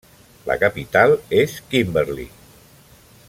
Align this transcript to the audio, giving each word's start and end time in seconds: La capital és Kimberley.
La 0.45 0.55
capital 0.63 1.13
és 1.43 1.55
Kimberley. 1.75 2.29